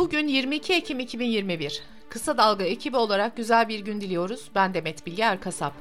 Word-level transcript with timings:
Bugün 0.00 0.28
22 0.28 0.72
Ekim 0.72 1.00
2021. 1.00 1.82
Kısa 2.08 2.38
Dalga 2.38 2.64
ekibi 2.64 2.96
olarak 2.96 3.36
güzel 3.36 3.68
bir 3.68 3.80
gün 3.80 4.00
diliyoruz. 4.00 4.50
Ben 4.54 4.74
Demet 4.74 5.06
Bilge 5.06 5.22
Erkasap. 5.22 5.72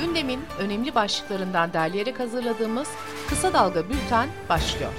Gündemin 0.00 0.40
önemli 0.58 0.94
başlıklarından 0.94 1.72
derleyerek 1.72 2.20
hazırladığımız 2.20 2.88
Kısa 3.28 3.52
Dalga 3.52 3.88
Bülten 3.88 4.28
başlıyor. 4.48 4.92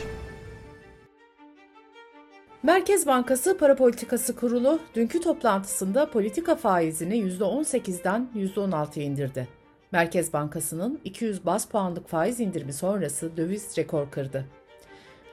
Merkez 2.64 3.08
Bankası 3.08 3.58
Para 3.58 3.76
Politikası 3.76 4.36
Kurulu 4.36 4.80
dünkü 4.96 5.22
toplantısında 5.22 6.12
politika 6.12 6.56
faizini 6.56 7.18
%18'den 7.18 8.30
%16'ya 8.36 9.06
indirdi. 9.06 9.48
Merkez 9.92 10.34
Bankası'nın 10.34 11.00
200 11.04 11.46
bas 11.46 11.68
puanlık 11.68 12.08
faiz 12.10 12.40
indirimi 12.40 12.74
sonrası 12.74 13.38
döviz 13.38 13.78
rekor 13.78 14.12
kırdı. 14.12 14.46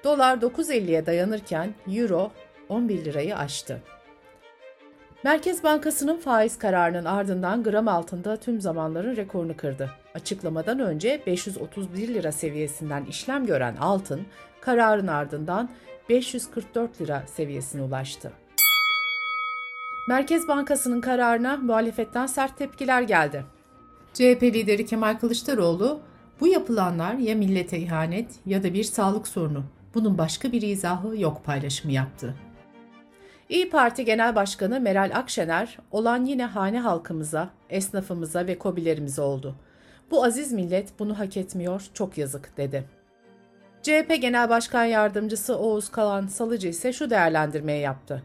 Dolar 0.05 0.37
9.50'ye 0.37 1.07
dayanırken 1.07 1.75
Euro 1.89 2.33
11 2.69 3.05
lirayı 3.05 3.37
aştı. 3.37 3.83
Merkez 5.25 5.65
Bankası'nın 5.65 6.17
faiz 6.17 6.59
kararının 6.59 7.05
ardından 7.05 7.63
gram 7.63 7.89
altında 7.89 8.37
tüm 8.37 8.61
zamanların 8.61 9.17
rekorunu 9.17 9.57
kırdı. 9.57 9.91
Açıklamadan 10.15 10.79
önce 10.79 11.23
531 11.27 12.09
lira 12.09 12.33
seviyesinden 12.33 13.05
işlem 13.05 13.47
gören 13.47 13.77
altın, 13.77 14.21
kararın 14.61 15.07
ardından 15.07 15.71
544 16.09 17.01
lira 17.01 17.23
seviyesine 17.27 17.83
ulaştı. 17.83 18.33
Merkez 20.09 20.49
Bankası'nın 20.49 21.01
kararına 21.01 21.57
muhalefetten 21.57 22.27
sert 22.27 22.59
tepkiler 22.59 23.03
geldi. 23.03 23.45
CHP 24.15 24.43
lideri 24.43 24.87
Kemal 24.87 25.19
Kılıçdaroğlu, 25.19 26.01
bu 26.41 26.47
yapılanlar 26.49 27.15
ya 27.15 27.35
millete 27.35 27.79
ihanet 27.79 28.31
ya 28.47 28.63
da 28.63 28.75
bir 28.75 28.85
sağlık 28.85 29.29
sorunu. 29.29 29.65
Bunun 29.95 30.19
başka 30.19 30.53
bir 30.53 30.63
izahı 30.63 31.21
yok 31.21 31.45
paylaşımı 31.45 31.93
yaptı. 31.93 32.35
İyi 33.53 33.71
Parti 33.71 34.05
Genel 34.05 34.35
Başkanı 34.35 34.81
Meral 34.81 35.11
Akşener, 35.15 35.79
olan 35.91 36.25
yine 36.25 36.45
hane 36.45 36.81
halkımıza, 36.81 37.51
esnafımıza 37.71 38.47
ve 38.47 38.59
kobilerimize 38.59 39.23
oldu. 39.23 39.55
Bu 40.11 40.25
aziz 40.25 40.53
millet 40.53 40.99
bunu 40.99 41.19
hak 41.19 41.37
etmiyor, 41.37 41.83
çok 41.95 42.19
yazık 42.19 42.57
dedi. 42.57 42.85
CHP 43.83 44.19
Genel 44.21 44.49
Başkan 44.49 44.85
Yardımcısı 44.85 45.59
Oğuz 45.59 45.91
Kalan 45.91 46.27
Salıcı 46.27 46.69
ise 46.69 46.93
şu 46.93 47.11
değerlendirmeyi 47.11 47.81
yaptı. 47.81 48.23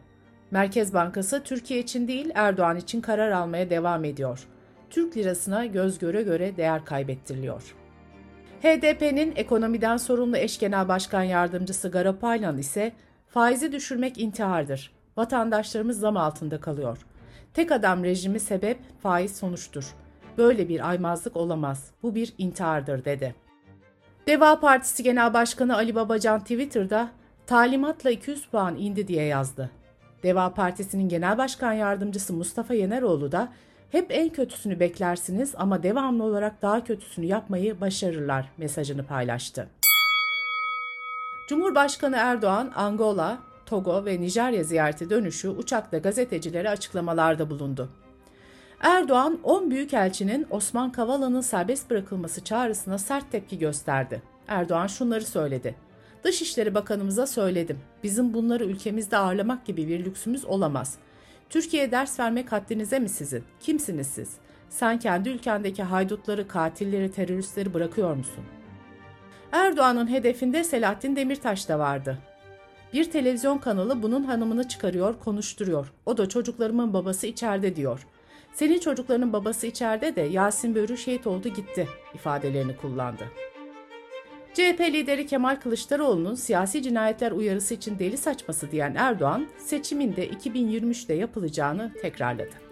Merkez 0.50 0.94
Bankası 0.94 1.42
Türkiye 1.42 1.80
için 1.80 2.08
değil 2.08 2.30
Erdoğan 2.34 2.76
için 2.76 3.00
karar 3.00 3.30
almaya 3.30 3.70
devam 3.70 4.04
ediyor. 4.04 4.46
Türk 4.90 5.16
lirasına 5.16 5.66
göz 5.66 5.98
göre 5.98 6.22
göre 6.22 6.56
değer 6.56 6.84
kaybettiriliyor. 6.84 7.74
HDP'nin 8.62 9.32
ekonomiden 9.36 9.96
sorumlu 9.96 10.36
eş 10.36 10.58
genel 10.58 10.88
başkan 10.88 11.22
yardımcısı 11.22 11.90
Garapaylan 11.90 12.58
ise 12.58 12.92
faizi 13.28 13.72
düşürmek 13.72 14.18
intihardır. 14.18 14.97
Vatandaşlarımız 15.18 16.00
zam 16.00 16.16
altında 16.16 16.60
kalıyor. 16.60 16.98
Tek 17.54 17.72
adam 17.72 18.04
rejimi 18.04 18.40
sebep, 18.40 18.78
faiz 19.02 19.36
sonuçtur. 19.36 19.94
Böyle 20.38 20.68
bir 20.68 20.88
aymazlık 20.88 21.36
olamaz. 21.36 21.90
Bu 22.02 22.14
bir 22.14 22.34
intihardır 22.38 23.04
dedi. 23.04 23.34
Deva 24.26 24.60
Partisi 24.60 25.02
Genel 25.02 25.34
Başkanı 25.34 25.76
Ali 25.76 25.94
Babacan 25.94 26.40
Twitter'da 26.40 27.10
talimatla 27.46 28.10
200 28.10 28.46
puan 28.46 28.76
indi 28.76 29.08
diye 29.08 29.24
yazdı. 29.24 29.70
Deva 30.22 30.54
Partisi'nin 30.54 31.08
Genel 31.08 31.38
Başkan 31.38 31.72
Yardımcısı 31.72 32.32
Mustafa 32.32 32.74
Yeneroğlu 32.74 33.32
da 33.32 33.52
hep 33.90 34.06
en 34.10 34.28
kötüsünü 34.28 34.80
beklersiniz 34.80 35.54
ama 35.56 35.82
devamlı 35.82 36.24
olarak 36.24 36.62
daha 36.62 36.84
kötüsünü 36.84 37.26
yapmayı 37.26 37.80
başarırlar 37.80 38.52
mesajını 38.58 39.06
paylaştı. 39.06 39.68
Cumhurbaşkanı 41.48 42.16
Erdoğan, 42.16 42.72
Angola, 42.74 43.47
Togo 43.68 44.04
ve 44.04 44.20
Nijerya 44.20 44.64
ziyareti 44.64 45.10
dönüşü 45.10 45.48
uçakta 45.48 45.98
gazetecilere 45.98 46.70
açıklamalarda 46.70 47.50
bulundu. 47.50 47.88
Erdoğan 48.80 49.38
10 49.42 49.70
büyükelçinin 49.70 50.46
Osman 50.50 50.92
Kavala'nın 50.92 51.40
serbest 51.40 51.90
bırakılması 51.90 52.44
çağrısına 52.44 52.98
sert 52.98 53.32
tepki 53.32 53.58
gösterdi. 53.58 54.22
Erdoğan 54.48 54.86
şunları 54.86 55.24
söyledi. 55.24 55.74
Dışişleri 56.24 56.74
Bakanımıza 56.74 57.26
söyledim. 57.26 57.78
Bizim 58.02 58.34
bunları 58.34 58.64
ülkemizde 58.64 59.16
ağırlamak 59.16 59.66
gibi 59.66 59.88
bir 59.88 60.04
lüksümüz 60.04 60.44
olamaz. 60.44 60.98
Türkiye'ye 61.50 61.90
ders 61.90 62.20
vermek 62.20 62.52
haddinize 62.52 62.98
mi 62.98 63.08
sizin? 63.08 63.44
Kimsiniz 63.60 64.06
siz? 64.06 64.30
Sen 64.70 64.98
kendi 64.98 65.28
ülkendeki 65.28 65.82
haydutları, 65.82 66.48
katilleri, 66.48 67.12
teröristleri 67.12 67.74
bırakıyor 67.74 68.16
musun? 68.16 68.44
Erdoğan'ın 69.52 70.10
hedefinde 70.10 70.64
Selahattin 70.64 71.16
Demirtaş 71.16 71.68
da 71.68 71.78
vardı. 71.78 72.18
Bir 72.92 73.10
televizyon 73.10 73.58
kanalı 73.58 74.02
bunun 74.02 74.24
hanımını 74.24 74.68
çıkarıyor, 74.68 75.14
konuşturuyor. 75.20 75.92
O 76.06 76.16
da 76.16 76.28
çocuklarımın 76.28 76.92
babası 76.92 77.26
içeride 77.26 77.76
diyor. 77.76 78.06
Senin 78.52 78.78
çocuklarının 78.78 79.32
babası 79.32 79.66
içeride 79.66 80.16
de 80.16 80.20
Yasin 80.20 80.74
Börü 80.74 80.96
şehit 80.96 81.26
oldu 81.26 81.48
gitti 81.48 81.88
ifadelerini 82.14 82.76
kullandı. 82.76 83.24
CHP 84.54 84.80
lideri 84.80 85.26
Kemal 85.26 85.56
Kılıçdaroğlu'nun 85.56 86.34
siyasi 86.34 86.82
cinayetler 86.82 87.32
uyarısı 87.32 87.74
için 87.74 87.98
deli 87.98 88.16
saçması 88.16 88.70
diyen 88.70 88.94
Erdoğan, 88.94 89.46
seçiminde 89.58 90.28
2023'te 90.28 91.14
yapılacağını 91.14 91.92
tekrarladı. 92.02 92.67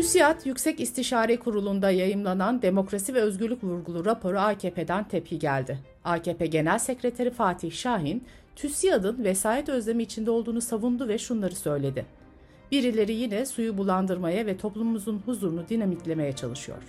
TÜSİAD 0.00 0.46
Yüksek 0.46 0.80
İstişare 0.80 1.38
Kurulu'nda 1.38 1.90
yayımlanan 1.90 2.62
demokrasi 2.62 3.14
ve 3.14 3.20
özgürlük 3.20 3.64
vurgulu 3.64 4.04
raporu 4.04 4.38
AKP'den 4.38 5.08
tepki 5.08 5.38
geldi. 5.38 5.78
AKP 6.04 6.46
Genel 6.46 6.78
Sekreteri 6.78 7.30
Fatih 7.30 7.72
Şahin, 7.72 8.24
TÜSİAD'ın 8.56 9.24
vesayet 9.24 9.68
özlemi 9.68 10.02
içinde 10.02 10.30
olduğunu 10.30 10.60
savundu 10.60 11.08
ve 11.08 11.18
şunları 11.18 11.54
söyledi. 11.54 12.06
Birileri 12.72 13.12
yine 13.12 13.46
suyu 13.46 13.78
bulandırmaya 13.78 14.46
ve 14.46 14.56
toplumumuzun 14.56 15.22
huzurunu 15.26 15.68
dinamitlemeye 15.68 16.32
çalışıyor. 16.32 16.82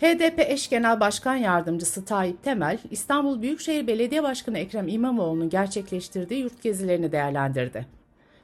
HDP 0.00 0.38
eş 0.38 0.68
genel 0.68 1.00
başkan 1.00 1.36
yardımcısı 1.36 2.04
Tayyip 2.04 2.42
Temel, 2.42 2.78
İstanbul 2.90 3.42
Büyükşehir 3.42 3.86
Belediye 3.86 4.22
Başkanı 4.22 4.58
Ekrem 4.58 4.88
İmamoğlu'nun 4.88 5.48
gerçekleştirdiği 5.48 6.40
yurt 6.40 6.62
gezilerini 6.62 7.12
değerlendirdi. 7.12 8.01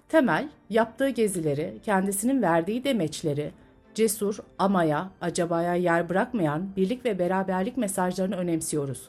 Temel, 0.08 0.48
yaptığı 0.70 1.08
gezileri, 1.08 1.74
kendisinin 1.82 2.42
verdiği 2.42 2.84
demeçleri, 2.84 3.50
cesur, 3.94 4.38
amaya, 4.58 5.10
acabaya 5.20 5.74
yer 5.74 6.08
bırakmayan 6.08 6.76
birlik 6.76 7.04
ve 7.04 7.18
beraberlik 7.18 7.76
mesajlarını 7.76 8.36
önemsiyoruz. 8.36 9.08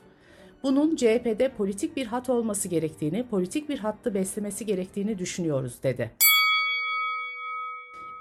Bunun 0.64 0.96
CHP'de 0.96 1.52
politik 1.58 1.96
bir 1.98 2.06
hat 2.06 2.30
olması 2.30 2.68
gerektiğini, 2.68 3.28
politik 3.28 3.70
bir 3.70 3.80
hattı 3.80 4.14
beslemesi 4.14 4.66
gerektiğini 4.66 5.18
düşünüyoruz, 5.20 5.84
dedi. 5.84 6.12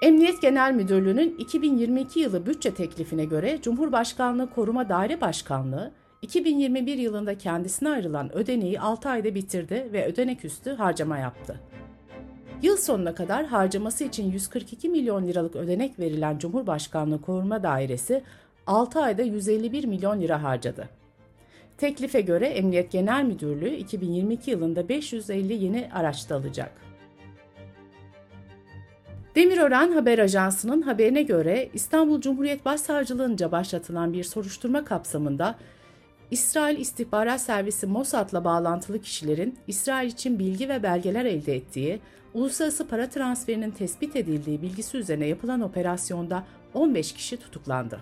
Emniyet 0.01 0.41
Genel 0.41 0.73
Müdürlüğü'nün 0.73 1.35
2022 1.37 2.19
yılı 2.19 2.45
bütçe 2.45 2.73
teklifine 2.73 3.25
göre 3.25 3.59
Cumhurbaşkanlığı 3.61 4.49
Koruma 4.49 4.89
Daire 4.89 5.21
Başkanlığı 5.21 5.91
2021 6.21 6.97
yılında 6.97 7.37
kendisine 7.37 7.89
ayrılan 7.89 8.35
ödeneği 8.35 8.79
6 8.79 9.09
ayda 9.09 9.35
bitirdi 9.35 9.89
ve 9.93 10.05
ödenek 10.05 10.45
üstü 10.45 10.71
harcama 10.71 11.17
yaptı. 11.17 11.59
Yıl 12.61 12.77
sonuna 12.77 13.15
kadar 13.15 13.45
harcaması 13.45 14.03
için 14.03 14.31
142 14.31 14.89
milyon 14.89 15.27
liralık 15.27 15.55
ödenek 15.55 15.99
verilen 15.99 16.37
Cumhurbaşkanlığı 16.37 17.21
Koruma 17.21 17.63
Dairesi 17.63 18.23
6 18.67 19.01
ayda 19.01 19.21
151 19.21 19.83
milyon 19.85 20.21
lira 20.21 20.43
harcadı. 20.43 20.89
Teklife 21.77 22.21
göre 22.21 22.47
Emniyet 22.47 22.91
Genel 22.91 23.23
Müdürlüğü 23.23 23.75
2022 23.75 24.51
yılında 24.51 24.89
550 24.89 25.53
yeni 25.53 25.89
araç 25.93 26.29
da 26.29 26.35
alacak. 26.35 26.71
Demirören 29.35 29.91
Haber 29.91 30.19
Ajansı'nın 30.19 30.81
haberine 30.81 31.23
göre 31.23 31.69
İstanbul 31.73 32.21
Cumhuriyet 32.21 32.65
Başsavcılığınca 32.65 33.51
başlatılan 33.51 34.13
bir 34.13 34.23
soruşturma 34.23 34.85
kapsamında 34.85 35.55
İsrail 36.31 36.79
İstihbarat 36.79 37.41
Servisi 37.41 37.87
Mossad'la 37.87 38.43
bağlantılı 38.43 39.01
kişilerin 39.01 39.57
İsrail 39.67 40.07
için 40.07 40.39
bilgi 40.39 40.69
ve 40.69 40.83
belgeler 40.83 41.25
elde 41.25 41.55
ettiği, 41.55 41.99
uluslararası 42.33 42.87
para 42.87 43.09
transferinin 43.09 43.71
tespit 43.71 44.15
edildiği 44.15 44.61
bilgisi 44.61 44.97
üzerine 44.97 45.25
yapılan 45.25 45.61
operasyonda 45.61 46.43
15 46.73 47.13
kişi 47.13 47.37
tutuklandı. 47.37 47.99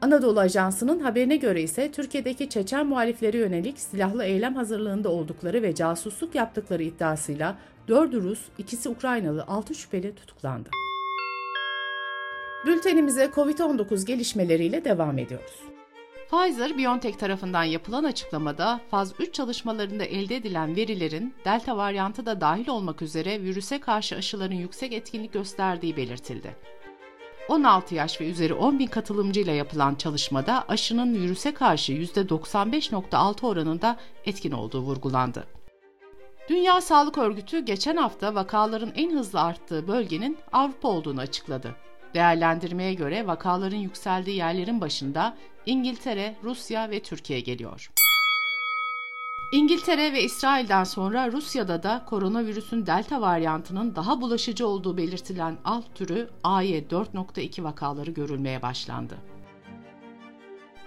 Anadolu 0.00 0.40
Ajansı'nın 0.40 1.00
haberine 1.00 1.36
göre 1.36 1.62
ise 1.62 1.92
Türkiye'deki 1.92 2.48
Çeçen 2.48 2.86
muhalifleri 2.86 3.36
yönelik 3.36 3.80
silahlı 3.80 4.24
eylem 4.24 4.54
hazırlığında 4.54 5.08
oldukları 5.08 5.62
ve 5.62 5.74
casusluk 5.74 6.34
yaptıkları 6.34 6.82
iddiasıyla 6.82 7.56
4 7.88 8.14
Rus, 8.14 8.40
ikisi 8.58 8.88
Ukraynalı 8.88 9.44
6 9.48 9.74
şüpheli 9.74 10.14
tutuklandı. 10.14 10.68
Bültenimize 12.66 13.24
COVID-19 13.24 14.06
gelişmeleriyle 14.06 14.84
devam 14.84 15.18
ediyoruz. 15.18 15.71
Pfizer-BioNTech 16.32 17.16
tarafından 17.16 17.64
yapılan 17.64 18.04
açıklamada 18.04 18.80
faz 18.90 19.12
3 19.18 19.34
çalışmalarında 19.34 20.04
elde 20.04 20.36
edilen 20.36 20.76
verilerin 20.76 21.34
delta 21.44 21.76
varyantı 21.76 22.26
da 22.26 22.40
dahil 22.40 22.68
olmak 22.68 23.02
üzere 23.02 23.42
virüse 23.42 23.80
karşı 23.80 24.16
aşıların 24.16 24.54
yüksek 24.54 24.92
etkinlik 24.92 25.32
gösterdiği 25.32 25.96
belirtildi. 25.96 26.56
16 27.48 27.94
yaş 27.94 28.20
ve 28.20 28.30
üzeri 28.30 28.54
10 28.54 28.78
bin 28.78 28.86
katılımcıyla 28.86 29.52
yapılan 29.52 29.94
çalışmada 29.94 30.64
aşının 30.68 31.14
virüse 31.14 31.54
karşı 31.54 31.92
%95.6 31.92 33.46
oranında 33.46 33.96
etkin 34.24 34.52
olduğu 34.52 34.80
vurgulandı. 34.80 35.46
Dünya 36.48 36.80
Sağlık 36.80 37.18
Örgütü 37.18 37.64
geçen 37.64 37.96
hafta 37.96 38.34
vakaların 38.34 38.92
en 38.96 39.10
hızlı 39.10 39.40
arttığı 39.40 39.88
bölgenin 39.88 40.38
Avrupa 40.52 40.88
olduğunu 40.88 41.20
açıkladı. 41.20 41.76
Değerlendirmeye 42.14 42.94
göre 42.94 43.26
vakaların 43.26 43.76
yükseldiği 43.76 44.36
yerlerin 44.36 44.80
başında 44.80 45.36
İngiltere, 45.66 46.36
Rusya 46.44 46.90
ve 46.90 47.02
Türkiye 47.02 47.40
geliyor. 47.40 47.90
İngiltere 49.52 50.12
ve 50.12 50.22
İsrail'den 50.22 50.84
sonra 50.84 51.32
Rusya'da 51.32 51.82
da 51.82 52.04
koronavirüsün 52.06 52.86
delta 52.86 53.20
varyantının 53.20 53.96
daha 53.96 54.20
bulaşıcı 54.20 54.66
olduğu 54.66 54.96
belirtilen 54.96 55.58
alt 55.64 55.94
türü 55.94 56.30
AY4.2 56.44 57.62
vakaları 57.62 58.10
görülmeye 58.10 58.62
başlandı. 58.62 59.18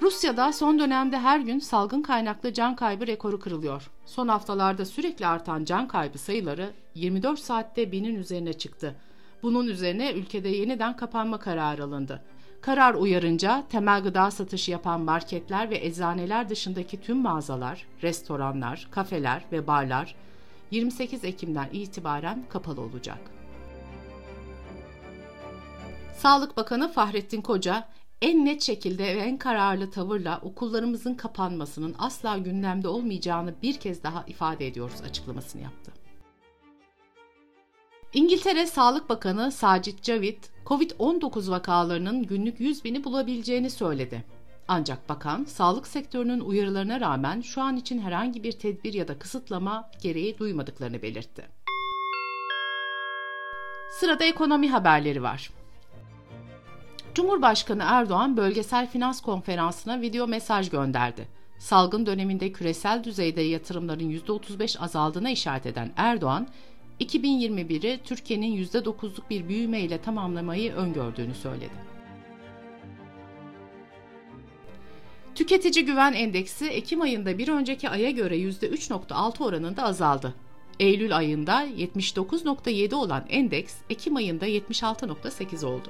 Rusya'da 0.02 0.54
son 0.54 0.80
dönemde 0.80 1.20
her 1.20 1.40
gün 1.40 1.60
salgın 1.60 2.02
kaynaklı 2.02 2.54
can 2.54 2.76
kaybı 2.76 3.08
rekoru 3.08 3.40
kırılıyor. 3.40 3.92
Son 4.06 4.28
haftalarda 4.28 4.86
sürekli 4.86 5.28
artan 5.28 5.66
can 5.66 5.88
kaybı 5.88 6.18
sayıları 6.18 6.74
24 6.96 7.40
saatte 7.40 7.92
binin 7.92 8.16
üzerine 8.16 8.54
çıktı. 8.54 8.96
Bunun 9.44 9.68
üzerine 9.68 10.14
ülkede 10.14 10.50
yeniden 10.50 10.96
kapanma 10.96 11.40
kararı 11.40 11.84
alındı. 11.84 12.22
Karar 12.66 12.94
uyarınca 12.94 13.64
temel 13.70 14.04
gıda 14.04 14.32
satışı 14.32 14.72
yapan 14.72 15.02
marketler 15.02 15.70
ve 15.70 15.86
eczaneler 15.86 16.50
dışındaki 16.50 17.02
tüm 17.02 17.18
mağazalar, 17.18 17.88
restoranlar, 18.04 18.88
kafeler 18.92 19.46
ve 19.52 19.68
barlar 19.68 20.16
28 20.72 21.24
Ekim'den 21.24 21.70
itibaren 21.72 22.44
kapalı 22.50 22.82
olacak. 22.82 23.18
Sağlık 26.18 26.58
Bakanı 26.58 26.92
Fahrettin 26.92 27.42
Koca, 27.42 27.88
en 28.22 28.46
net 28.46 28.62
şekilde 28.62 29.04
ve 29.04 29.20
en 29.20 29.38
kararlı 29.38 29.92
tavırla 29.92 30.40
okullarımızın 30.42 31.14
kapanmasının 31.14 31.96
asla 32.00 32.38
gündemde 32.38 32.88
olmayacağını 32.88 33.54
bir 33.64 33.80
kez 33.80 34.04
daha 34.04 34.24
ifade 34.28 34.68
ediyoruz 34.68 35.02
açıklamasını 35.02 35.62
yaptı. 35.62 35.95
İngiltere 38.16 38.66
Sağlık 38.66 39.10
Bakanı 39.10 39.52
Sacit 39.52 40.06
Javid, 40.06 40.44
COVID-19 40.66 41.52
vakalarının 41.52 42.24
günlük 42.24 42.60
100 42.60 42.84
bini 42.84 43.04
bulabileceğini 43.04 43.70
söyledi. 43.70 44.24
Ancak 44.68 45.10
bakan, 45.10 45.44
sağlık 45.44 45.88
sektörünün 45.88 46.40
uyarılarına 46.40 47.00
rağmen 47.00 47.42
şu 47.42 47.62
an 47.62 47.78
için 47.78 48.00
herhangi 48.00 48.44
bir 48.44 48.52
tedbir 48.52 48.94
ya 48.94 49.08
da 49.08 49.20
kısıtlama 49.20 49.90
gereği 50.02 50.38
duymadıklarını 50.38 51.02
belirtti. 51.02 51.46
Sırada 54.00 54.24
ekonomi 54.24 54.70
haberleri 54.70 55.24
var. 55.24 55.52
Cumhurbaşkanı 57.14 57.84
Erdoğan 57.86 58.38
bölgesel 58.38 58.88
finans 58.88 59.22
konferansına 59.22 60.02
video 60.02 60.28
mesaj 60.28 60.70
gönderdi. 60.70 61.28
Salgın 61.60 62.06
döneminde 62.06 62.52
küresel 62.52 63.04
düzeyde 63.04 63.42
yatırımların 63.42 64.10
%35 64.10 64.80
azaldığına 64.80 65.30
işaret 65.30 65.66
eden 65.66 65.92
Erdoğan, 65.96 66.48
2021'i 67.00 68.00
Türkiye'nin 68.04 68.66
%9'luk 68.66 69.30
bir 69.30 69.50
büyüme 69.50 69.82
ile 69.82 70.02
tamamlamayı 70.02 70.74
öngördüğünü 70.74 71.34
söyledi. 71.34 71.96
Tüketici 75.36 75.86
Güven 75.86 76.14
Endeksi 76.14 76.66
Ekim 76.66 77.02
ayında 77.02 77.38
bir 77.38 77.48
önceki 77.48 77.90
aya 77.90 78.12
göre 78.12 78.38
%3.6 78.38 79.44
oranında 79.44 79.84
azaldı. 79.84 80.34
Eylül 80.80 81.18
ayında 81.18 81.66
79.7 81.66 82.96
olan 82.96 83.26
endeks 83.30 83.76
Ekim 83.90 84.16
ayında 84.16 84.48
76.8 84.48 85.66
oldu. 85.66 85.90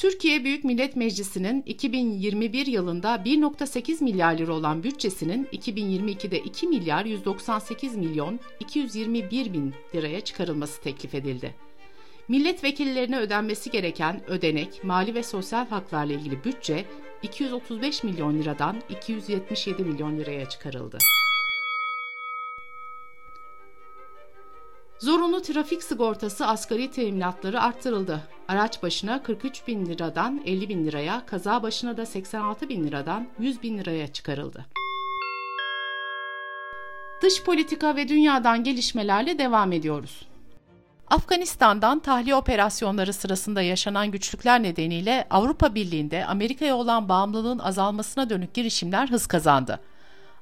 Türkiye 0.00 0.44
Büyük 0.44 0.64
Millet 0.64 0.96
Meclisi'nin 0.96 1.62
2021 1.62 2.66
yılında 2.66 3.14
1.8 3.14 4.04
milyar 4.04 4.38
lira 4.38 4.52
olan 4.52 4.82
bütçesinin 4.82 5.44
2022'de 5.44 6.38
2 6.38 6.68
milyar 6.68 7.04
198 7.04 7.96
milyon 7.96 8.40
221 8.60 9.52
bin 9.52 9.74
liraya 9.94 10.20
çıkarılması 10.20 10.82
teklif 10.82 11.14
edildi. 11.14 11.54
Milletvekillerine 12.28 13.18
ödenmesi 13.18 13.70
gereken 13.70 14.30
ödenek, 14.30 14.84
mali 14.84 15.14
ve 15.14 15.22
sosyal 15.22 15.66
haklarla 15.66 16.12
ilgili 16.12 16.44
bütçe 16.44 16.84
235 17.22 18.04
milyon 18.04 18.38
liradan 18.38 18.82
277 18.90 19.84
milyon 19.84 20.18
liraya 20.18 20.48
çıkarıldı. 20.48 20.98
Zorunlu 24.98 25.42
trafik 25.42 25.82
sigortası 25.82 26.46
asgari 26.46 26.90
teminatları 26.90 27.60
arttırıldı. 27.60 28.28
Araç 28.50 28.82
başına 28.82 29.22
43 29.22 29.66
bin 29.66 29.86
liradan 29.86 30.42
50 30.46 30.68
bin 30.68 30.86
liraya, 30.86 31.26
kaza 31.26 31.62
başına 31.62 31.96
da 31.96 32.06
86 32.06 32.68
bin 32.68 32.86
liradan 32.86 33.26
100 33.38 33.62
bin 33.62 33.78
liraya 33.78 34.12
çıkarıldı. 34.12 34.66
Dış 37.22 37.42
politika 37.44 37.96
ve 37.96 38.08
dünyadan 38.08 38.64
gelişmelerle 38.64 39.38
devam 39.38 39.72
ediyoruz. 39.72 40.26
Afganistan'dan 41.10 41.98
tahliye 41.98 42.34
operasyonları 42.34 43.12
sırasında 43.12 43.62
yaşanan 43.62 44.10
güçlükler 44.10 44.62
nedeniyle 44.62 45.26
Avrupa 45.30 45.74
Birliği'nde 45.74 46.26
Amerika'ya 46.26 46.76
olan 46.76 47.08
bağımlılığın 47.08 47.58
azalmasına 47.58 48.30
dönük 48.30 48.54
girişimler 48.54 49.08
hız 49.08 49.26
kazandı. 49.26 49.80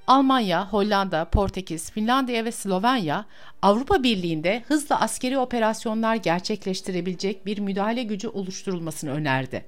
Almanya, 0.09 0.73
Hollanda, 0.73 1.25
Portekiz, 1.25 1.91
Finlandiya 1.91 2.45
ve 2.45 2.53
Slovenya 2.53 3.25
Avrupa 3.63 4.03
Birliği'nde 4.03 4.63
hızlı 4.69 4.97
askeri 4.97 5.39
operasyonlar 5.39 6.17
gerçekleştirebilecek 6.17 7.47
bir 7.47 7.59
müdahale 7.59 8.03
gücü 8.03 8.29
oluşturulmasını 8.29 9.11
önerdi. 9.11 9.65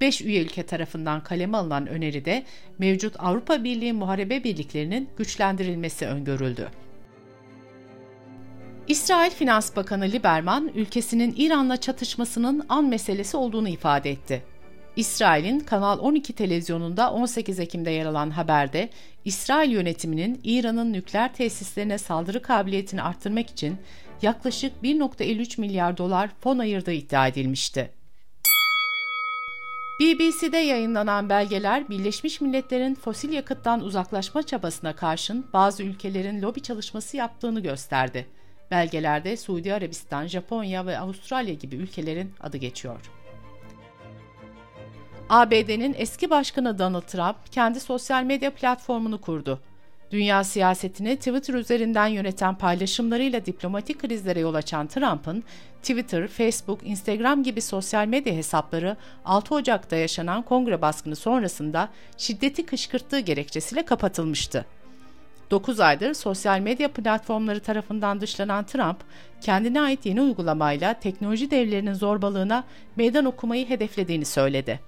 5 0.00 0.20
üye 0.20 0.42
ülke 0.42 0.62
tarafından 0.62 1.22
kaleme 1.22 1.56
alınan 1.56 1.86
öneride 1.86 2.44
mevcut 2.78 3.14
Avrupa 3.18 3.64
Birliği 3.64 3.92
muharebe 3.92 4.44
birliklerinin 4.44 5.08
güçlendirilmesi 5.18 6.06
öngörüldü. 6.06 6.68
İsrail 8.88 9.30
Finans 9.30 9.76
Bakanı 9.76 10.04
Lieberman, 10.04 10.70
ülkesinin 10.74 11.34
İran'la 11.36 11.76
çatışmasının 11.76 12.66
an 12.68 12.84
meselesi 12.84 13.36
olduğunu 13.36 13.68
ifade 13.68 14.10
etti. 14.10 14.42
İsrail'in 14.96 15.60
Kanal 15.60 15.98
12 15.98 16.32
televizyonunda 16.32 17.12
18 17.12 17.60
Ekim'de 17.60 17.90
yer 17.90 18.06
alan 18.06 18.30
haberde 18.30 18.88
İsrail 19.24 19.70
yönetiminin 19.70 20.40
İran'ın 20.44 20.92
nükleer 20.92 21.34
tesislerine 21.34 21.98
saldırı 21.98 22.42
kabiliyetini 22.42 23.02
arttırmak 23.02 23.50
için 23.50 23.76
yaklaşık 24.22 24.72
1.53 24.82 25.60
milyar 25.60 25.96
dolar 25.96 26.30
fon 26.40 26.58
ayırdığı 26.58 26.92
iddia 26.92 27.28
edilmişti. 27.28 27.90
BBC'de 30.00 30.58
yayınlanan 30.58 31.28
belgeler 31.28 31.88
Birleşmiş 31.88 32.40
Milletler'in 32.40 32.94
fosil 32.94 33.32
yakıttan 33.32 33.80
uzaklaşma 33.80 34.42
çabasına 34.42 34.96
karşın 34.96 35.46
bazı 35.52 35.82
ülkelerin 35.82 36.42
lobi 36.42 36.60
çalışması 36.60 37.16
yaptığını 37.16 37.60
gösterdi. 37.60 38.26
Belgelerde 38.70 39.36
Suudi 39.36 39.74
Arabistan, 39.74 40.26
Japonya 40.26 40.86
ve 40.86 40.98
Avustralya 40.98 41.54
gibi 41.54 41.76
ülkelerin 41.76 42.32
adı 42.40 42.56
geçiyor. 42.56 43.23
ABD'nin 45.28 45.94
eski 45.98 46.30
başkanı 46.30 46.78
Donald 46.78 47.02
Trump 47.02 47.36
kendi 47.52 47.80
sosyal 47.80 48.24
medya 48.24 48.50
platformunu 48.50 49.20
kurdu. 49.20 49.60
Dünya 50.10 50.44
siyasetini 50.44 51.16
Twitter 51.16 51.54
üzerinden 51.54 52.06
yöneten 52.06 52.54
paylaşımlarıyla 52.54 53.46
diplomatik 53.46 54.00
krizlere 54.00 54.40
yol 54.40 54.54
açan 54.54 54.86
Trump'ın 54.86 55.44
Twitter, 55.82 56.28
Facebook, 56.28 56.80
Instagram 56.84 57.42
gibi 57.42 57.60
sosyal 57.60 58.06
medya 58.06 58.34
hesapları 58.34 58.96
6 59.24 59.54
Ocak'ta 59.54 59.96
yaşanan 59.96 60.42
kongre 60.42 60.82
baskını 60.82 61.16
sonrasında 61.16 61.88
şiddeti 62.16 62.66
kışkırttığı 62.66 63.20
gerekçesiyle 63.20 63.84
kapatılmıştı. 63.84 64.66
9 65.50 65.80
aydır 65.80 66.14
sosyal 66.14 66.60
medya 66.60 66.88
platformları 66.92 67.60
tarafından 67.60 68.20
dışlanan 68.20 68.64
Trump, 68.64 68.96
kendine 69.40 69.80
ait 69.80 70.06
yeni 70.06 70.22
uygulamayla 70.22 70.94
teknoloji 70.94 71.50
devlerinin 71.50 71.94
zorbalığına 71.94 72.64
meydan 72.96 73.24
okumayı 73.24 73.68
hedeflediğini 73.68 74.24
söyledi. 74.24 74.80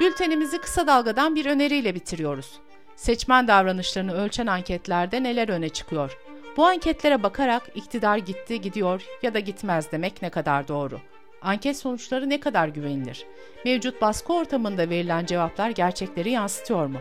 Bültenimizi 0.00 0.58
kısa 0.58 0.86
dalgadan 0.86 1.34
bir 1.34 1.46
öneriyle 1.46 1.94
bitiriyoruz. 1.94 2.52
Seçmen 2.96 3.48
davranışlarını 3.48 4.12
ölçen 4.12 4.46
anketlerde 4.46 5.22
neler 5.22 5.48
öne 5.48 5.68
çıkıyor? 5.68 6.18
Bu 6.56 6.66
anketlere 6.66 7.22
bakarak 7.22 7.62
iktidar 7.74 8.16
gitti, 8.16 8.60
gidiyor 8.60 9.02
ya 9.22 9.34
da 9.34 9.38
gitmez 9.38 9.92
demek 9.92 10.22
ne 10.22 10.30
kadar 10.30 10.68
doğru? 10.68 11.00
Anket 11.42 11.76
sonuçları 11.76 12.30
ne 12.30 12.40
kadar 12.40 12.68
güvenilir? 12.68 13.26
Mevcut 13.64 14.02
baskı 14.02 14.32
ortamında 14.32 14.90
verilen 14.90 15.26
cevaplar 15.26 15.70
gerçekleri 15.70 16.30
yansıtıyor 16.30 16.86
mu? 16.86 16.98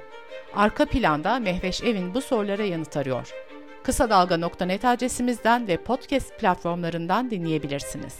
Arka 0.56 0.86
planda 0.86 1.40
Mehveş 1.40 1.84
Evin 1.84 2.14
bu 2.14 2.22
sorulara 2.22 2.64
yanıt 2.64 2.98
arıyor. 2.98 3.34
Kısa 3.84 4.10
Dalga.net 4.10 4.86
adresimizden 4.86 5.68
ve 5.68 5.78
podcast 5.78 6.40
platformlarından 6.40 7.30
dinleyebilirsiniz. 7.32 8.20